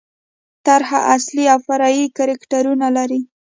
طرحه 0.65 0.99
اصلي 1.15 1.45
او 1.53 1.59
فرعي 1.67 2.03
کرکټرونه 2.17 2.87
لري. 2.97 3.19